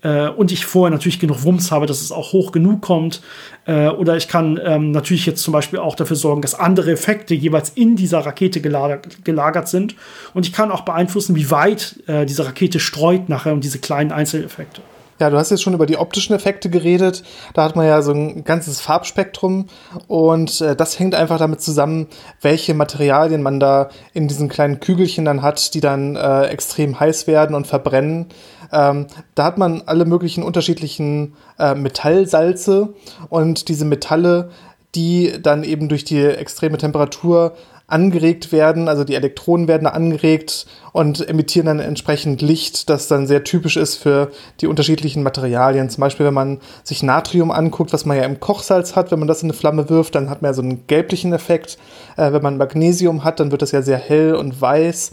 [0.02, 3.20] äh, und ich vorher natürlich genug Wumms habe, dass es auch hoch genug kommt.
[3.66, 7.34] Äh, oder ich kann ähm, natürlich jetzt zum Beispiel auch dafür sorgen, dass andere Effekte
[7.34, 9.94] jeweils in dieser Rakete gelagert, gelagert sind.
[10.34, 14.12] Und ich kann auch beeinflussen, wie weit äh, diese Rakete streut nachher und diese kleinen
[14.12, 14.80] Einzeleffekte.
[15.20, 17.22] Ja, du hast jetzt schon über die optischen Effekte geredet.
[17.52, 19.66] Da hat man ja so ein ganzes Farbspektrum
[20.08, 22.06] und äh, das hängt einfach damit zusammen,
[22.40, 27.26] welche Materialien man da in diesen kleinen Kügelchen dann hat, die dann äh, extrem heiß
[27.26, 28.28] werden und verbrennen.
[28.72, 32.94] Ähm, da hat man alle möglichen unterschiedlichen äh, Metallsalze
[33.28, 34.48] und diese Metalle,
[34.94, 37.52] die dann eben durch die extreme Temperatur
[37.90, 43.44] angeregt werden, also die Elektronen werden angeregt und emittieren dann entsprechend Licht, das dann sehr
[43.44, 45.90] typisch ist für die unterschiedlichen Materialien.
[45.90, 49.28] Zum Beispiel, wenn man sich Natrium anguckt, was man ja im Kochsalz hat, wenn man
[49.28, 51.78] das in eine Flamme wirft, dann hat man ja so einen gelblichen Effekt.
[52.16, 55.12] Äh, wenn man Magnesium hat, dann wird das ja sehr hell und weiß.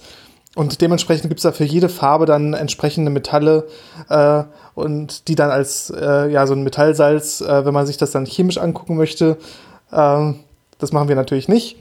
[0.56, 3.68] Und dementsprechend gibt es da für jede Farbe dann entsprechende Metalle
[4.10, 8.10] äh, und die dann als äh, ja so ein Metallsalz, äh, wenn man sich das
[8.10, 9.38] dann chemisch angucken möchte,
[9.92, 10.34] äh,
[10.80, 11.78] das machen wir natürlich nicht,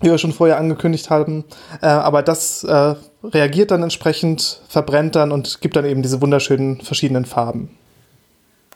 [0.00, 1.44] wie wir schon vorher angekündigt haben.
[1.80, 6.80] Äh, aber das äh, reagiert dann entsprechend, verbrennt dann und gibt dann eben diese wunderschönen
[6.80, 7.70] verschiedenen Farben.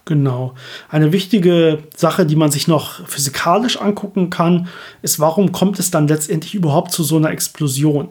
[0.06, 0.54] Genau.
[0.88, 4.68] Eine wichtige Sache, die man sich noch physikalisch angucken kann,
[5.02, 8.08] ist, warum kommt es dann letztendlich überhaupt zu so einer Explosion?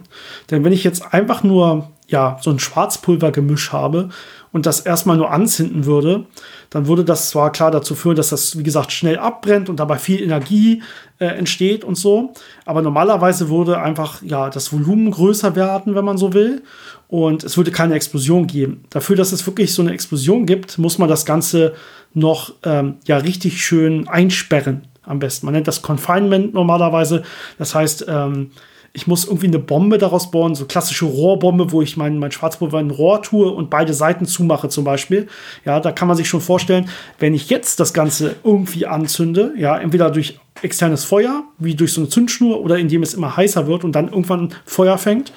[0.50, 4.10] Denn wenn ich jetzt einfach nur ja, so ein Schwarzpulvergemisch habe
[4.52, 6.26] und das erstmal nur anzünden würde,
[6.70, 9.98] dann würde das zwar klar dazu führen, dass das, wie gesagt, schnell abbrennt und dabei
[9.98, 10.82] viel Energie
[11.20, 12.34] äh, entsteht und so.
[12.66, 16.64] Aber normalerweise würde einfach ja das Volumen größer werden, wenn man so will
[17.08, 18.84] und es würde keine Explosion geben.
[18.90, 21.74] Dafür, dass es wirklich so eine Explosion gibt, muss man das Ganze
[22.14, 25.46] noch ähm, ja richtig schön einsperren am besten.
[25.46, 27.24] Man nennt das Confinement normalerweise.
[27.58, 28.52] Das heißt, ähm,
[28.93, 32.80] ich muss irgendwie eine Bombe daraus bauen, so klassische Rohrbombe, wo ich mein, mein Schwarzpulver
[32.80, 35.28] in ein Rohr tue und beide Seiten zumache zum Beispiel.
[35.65, 39.78] Ja, da kann man sich schon vorstellen, wenn ich jetzt das Ganze irgendwie anzünde, ja,
[39.78, 43.84] entweder durch externes Feuer, wie durch so eine Zündschnur oder indem es immer heißer wird
[43.84, 45.32] und dann irgendwann Feuer fängt.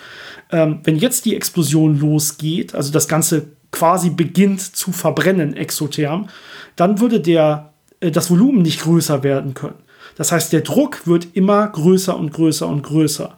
[0.50, 6.28] Ähm, wenn jetzt die Explosion losgeht, also das Ganze quasi beginnt zu verbrennen exotherm,
[6.76, 9.82] dann würde der, äh, das Volumen nicht größer werden können.
[10.16, 13.36] Das heißt, der Druck wird immer größer und größer und größer.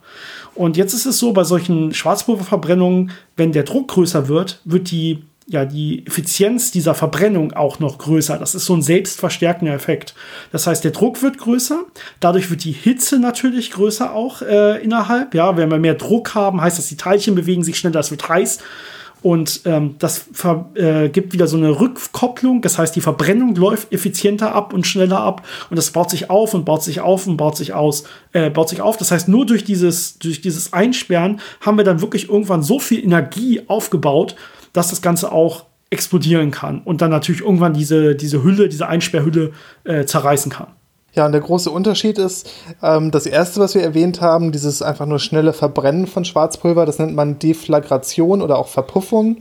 [0.54, 5.24] Und jetzt ist es so, bei solchen Schwarzpulververbrennungen, wenn der Druck größer wird, wird die,
[5.46, 8.38] ja, die Effizienz dieser Verbrennung auch noch größer.
[8.38, 10.14] Das ist so ein selbstverstärkender Effekt.
[10.52, 11.80] Das heißt, der Druck wird größer,
[12.20, 15.34] dadurch wird die Hitze natürlich größer auch äh, innerhalb.
[15.34, 18.28] Ja, wenn wir mehr Druck haben, heißt das, die Teilchen bewegen sich schneller, es wird
[18.28, 18.60] heiß.
[19.24, 20.26] Und ähm, das
[20.74, 22.60] äh, gibt wieder so eine Rückkopplung.
[22.60, 25.46] Das heißt, die Verbrennung läuft effizienter ab und schneller ab.
[25.70, 28.68] Und das baut sich auf und baut sich auf und baut sich aus, äh, baut
[28.68, 28.98] sich auf.
[28.98, 33.02] Das heißt, nur durch dieses, durch dieses Einsperren haben wir dann wirklich irgendwann so viel
[33.02, 34.36] Energie aufgebaut,
[34.74, 39.52] dass das Ganze auch explodieren kann und dann natürlich irgendwann diese, diese Hülle, diese Einsperrhülle
[39.84, 40.66] äh, zerreißen kann.
[41.14, 42.50] Ja, und der große Unterschied ist,
[42.82, 46.98] ähm, das erste, was wir erwähnt haben, dieses einfach nur schnelle Verbrennen von Schwarzpulver, das
[46.98, 49.38] nennt man Deflagration oder auch Verpuffung.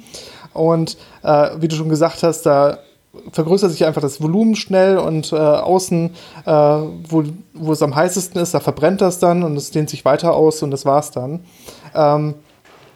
[0.53, 2.77] Und äh, wie du schon gesagt hast, da
[3.31, 6.11] vergrößert sich einfach das Volumen schnell und äh, außen,
[6.45, 10.03] äh, wo, wo es am heißesten ist, da verbrennt das dann und es dehnt sich
[10.05, 11.41] weiter aus und das war's dann.
[11.95, 12.35] Ähm,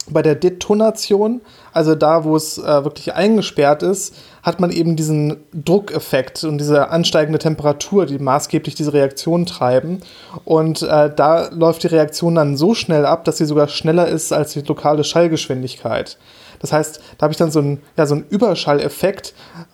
[0.09, 1.41] bei der Detonation,
[1.73, 6.89] also da, wo es äh, wirklich eingesperrt ist, hat man eben diesen Druckeffekt und diese
[6.89, 10.01] ansteigende Temperatur, die maßgeblich diese Reaktion treiben.
[10.45, 14.31] Und äh, da läuft die Reaktion dann so schnell ab, dass sie sogar schneller ist
[14.31, 16.17] als die lokale Schallgeschwindigkeit.
[16.59, 19.33] Das heißt, da habe ich dann so einen, ja, so einen Überschalleffekt,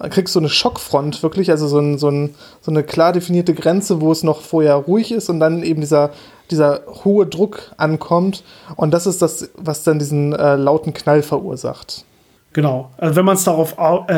[0.09, 4.01] kriegst so eine Schockfront wirklich, also so, ein, so, ein, so eine klar definierte Grenze,
[4.01, 6.11] wo es noch vorher ruhig ist und dann eben dieser,
[6.51, 8.43] dieser hohe Druck ankommt.
[8.75, 12.05] Und das ist das, was dann diesen äh, lauten Knall verursacht.
[12.53, 12.91] Genau.
[12.97, 14.13] Also wenn man es darauf äh,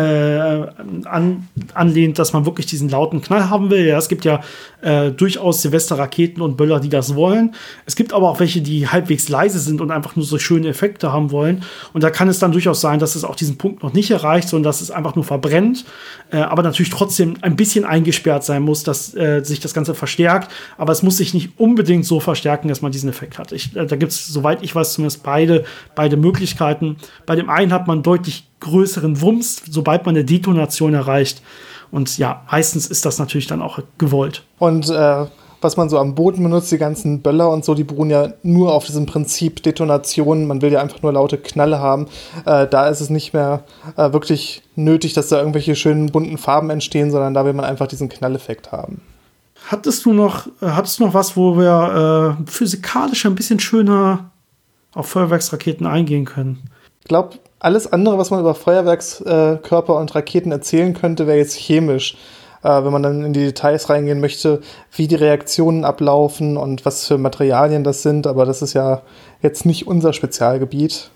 [1.06, 3.86] an, anlehnt, dass man wirklich diesen lauten Knall haben will.
[3.88, 4.42] Ja, es gibt ja
[4.82, 7.56] äh, durchaus Silvesterraketen und Böller, die das wollen.
[7.86, 11.14] Es gibt aber auch welche, die halbwegs leise sind und einfach nur so schöne Effekte
[11.14, 11.64] haben wollen.
[11.94, 14.50] Und da kann es dann durchaus sein, dass es auch diesen Punkt noch nicht erreicht,
[14.50, 15.86] sondern dass es einfach nur verbrennt.
[16.30, 20.52] Äh, aber natürlich trotzdem ein bisschen eingesperrt sein muss, dass äh, sich das Ganze verstärkt.
[20.78, 23.54] Aber es muss sich nicht unbedingt so verstärken, dass man diesen Effekt hat.
[23.54, 25.64] Ich, äh, da gibt es, soweit ich weiß, zumindest beide,
[25.96, 26.98] beide Möglichkeiten.
[27.26, 31.42] Bei dem einen hat man deutlich deutlich größeren Wumms, sobald man eine Detonation erreicht.
[31.92, 34.44] Und ja, meistens ist das natürlich dann auch gewollt.
[34.58, 35.26] Und äh,
[35.62, 38.74] was man so am Boden benutzt, die ganzen Böller und so, die beruhen ja nur
[38.74, 40.48] auf diesem Prinzip Detonation.
[40.48, 42.08] Man will ja einfach nur laute Knalle haben.
[42.46, 43.64] Äh, da ist es nicht mehr
[43.96, 47.88] äh, wirklich nötig, dass da irgendwelche schönen bunten Farben entstehen, sondern da will man einfach
[47.88, 49.02] diesen Knalleffekt haben.
[49.68, 54.32] Hattest du noch, äh, hattest du noch was, wo wir äh, physikalisch ein bisschen schöner
[54.94, 56.70] auf Feuerwerksraketen eingehen können?
[57.02, 62.18] Ich glaube, alles andere, was man über Feuerwerkskörper und Raketen erzählen könnte, wäre jetzt chemisch.
[62.66, 67.06] Äh, wenn man dann in die Details reingehen möchte, wie die Reaktionen ablaufen und was
[67.06, 68.26] für Materialien das sind.
[68.26, 69.04] Aber das ist ja
[69.44, 71.12] jetzt nicht unser Spezialgebiet.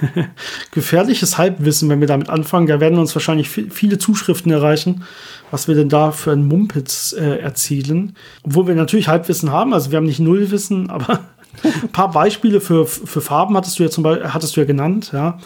[0.72, 2.66] Gefährliches Halbwissen, wenn wir damit anfangen.
[2.66, 5.04] Da werden uns wahrscheinlich viele Zuschriften erreichen,
[5.52, 8.16] was wir denn da für einen Mumpitz äh, erzielen.
[8.42, 11.20] Obwohl wir natürlich Halbwissen haben, also wir haben nicht Nullwissen, aber
[11.64, 15.10] ein paar Beispiele für, für Farben hattest du ja zum Beispiel, hattest du ja genannt,
[15.12, 15.38] ja.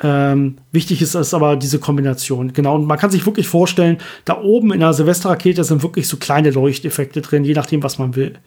[0.00, 2.52] Ähm, wichtig ist es aber diese Kombination.
[2.52, 2.76] Genau.
[2.76, 6.50] Und man kann sich wirklich vorstellen, da oben in der Silvesterrakete sind wirklich so kleine
[6.50, 8.38] Leuchteffekte drin, je nachdem, was man will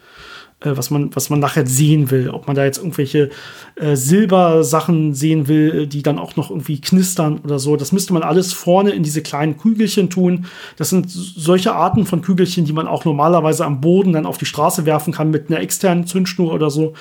[0.64, 2.30] was, man, was man nachher sehen will.
[2.30, 3.30] Ob man da jetzt irgendwelche
[3.76, 7.76] äh, Silbersachen sehen will, die dann auch noch irgendwie knistern oder so.
[7.76, 10.46] Das müsste man alles vorne in diese kleinen Kügelchen tun.
[10.78, 14.46] Das sind solche Arten von Kügelchen, die man auch normalerweise am Boden dann auf die
[14.46, 16.94] Straße werfen kann mit einer externen Zündschnur oder so.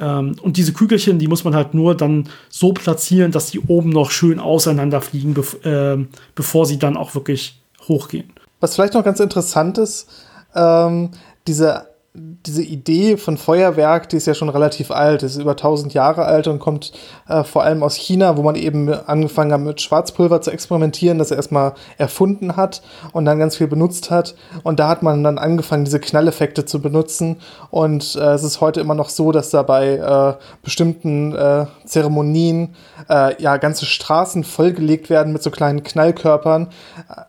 [0.00, 3.90] Ähm, und diese Kügelchen, die muss man halt nur dann so platzieren, dass die oben
[3.90, 5.98] noch schön auseinanderfliegen, bev äh,
[6.36, 8.32] bevor sie dann auch wirklich hochgehen.
[8.60, 10.08] Was vielleicht noch ganz interessant ist,
[10.54, 11.10] ähm,
[11.46, 16.24] diese diese Idee von Feuerwerk, die ist ja schon relativ alt, ist über 1000 Jahre
[16.24, 16.90] alt und kommt
[17.28, 21.30] äh, vor allem aus China, wo man eben angefangen hat mit Schwarzpulver zu experimentieren, das
[21.30, 24.34] er erstmal erfunden hat und dann ganz viel benutzt hat.
[24.64, 27.36] Und da hat man dann angefangen, diese Knalleffekte zu benutzen.
[27.70, 32.74] Und äh, es ist heute immer noch so, dass da bei äh, bestimmten äh, Zeremonien
[33.08, 36.70] äh, ja ganze Straßen vollgelegt werden mit so kleinen Knallkörpern.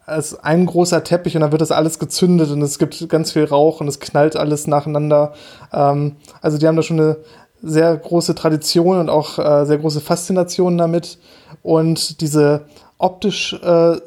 [0.08, 3.32] Es ist ein großer Teppich und dann wird das alles gezündet und es gibt ganz
[3.32, 5.34] viel Rauch und es knallt alles nacheinander.
[5.72, 7.18] Ähm, also die haben da schon eine
[7.62, 11.20] sehr große Tradition und auch äh, sehr große Faszination damit.
[11.62, 12.66] Und diese
[12.98, 13.98] optisch äh,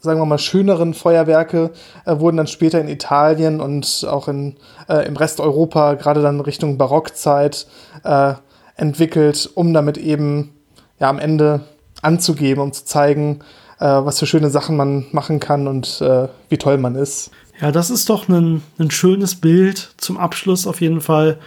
[0.00, 1.70] sagen wir mal, schöneren Feuerwerke
[2.04, 4.56] äh, wurden dann später in Italien und auch in,
[4.88, 7.66] äh, im Rest Europa, gerade dann Richtung Barockzeit,
[8.04, 8.34] äh,
[8.76, 10.54] entwickelt, um damit eben
[11.00, 11.62] ja am Ende
[12.00, 13.40] anzugeben, um zu zeigen,
[13.80, 16.00] äh, was für schöne Sachen man machen kann und
[16.48, 17.30] wie toll man ist.
[17.60, 21.38] Ja, das ist doch ein, ein schönes Bild zum Abschluss auf jeden Fall.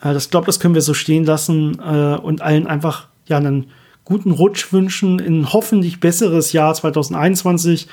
[0.00, 3.66] Äh, das glaube, das können wir so stehen lassen äh, und allen einfach ja einen
[4.04, 7.86] guten Rutsch wünschen in ein hoffentlich besseres Jahr 2021,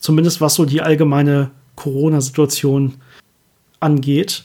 [0.00, 2.94] zumindest was so die allgemeine Corona-Situation
[3.80, 4.44] angeht.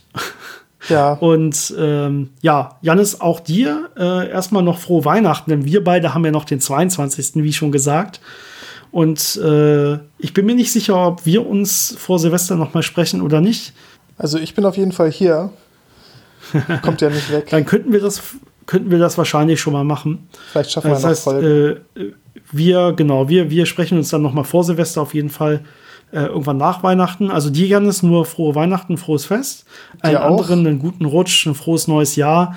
[0.89, 1.13] Ja.
[1.19, 6.25] Und ähm, ja, Janis, auch dir äh, erstmal noch frohe Weihnachten, denn wir beide haben
[6.25, 8.19] ja noch den 22., wie schon gesagt.
[8.91, 13.21] Und äh, ich bin mir nicht sicher, ob wir uns vor Silvester noch mal sprechen
[13.21, 13.73] oder nicht.
[14.17, 15.51] Also ich bin auf jeden Fall hier.
[16.81, 17.47] Kommt ja nicht weg.
[17.51, 18.21] Dann könnten wir das
[18.65, 20.29] könnten wir das wahrscheinlich schon mal machen.
[20.51, 21.81] Vielleicht schaffen wir das heißt, Folgen.
[21.95, 22.11] Äh,
[22.51, 25.65] wir, genau, wir, wir sprechen uns dann noch mal vor Silvester auf jeden Fall
[26.11, 27.31] äh, irgendwann nach Weihnachten.
[27.31, 29.65] Also dir, Janis, nur frohe Weihnachten, frohes Fest.
[30.01, 32.55] Allen anderen einen guten Rutsch, ein frohes neues Jahr.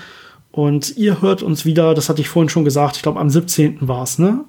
[0.53, 3.79] Und ihr hört uns wieder, das hatte ich vorhin schon gesagt, ich glaube am 17.
[3.89, 4.45] war es, ne?